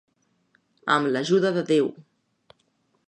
[0.95, 1.93] Amb l'ajuda de Déu.